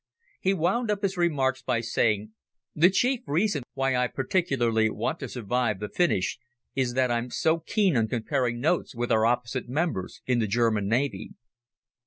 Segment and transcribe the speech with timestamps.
[0.39, 2.31] He wound up his remarks by saying,
[2.73, 6.39] "The chief reason why I particularly want to survive the finish
[6.73, 10.87] is that I'm so keen on comparing notes with our opposite members in the German
[10.87, 11.33] Navy."